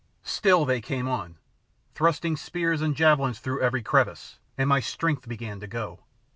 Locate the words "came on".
0.81-1.37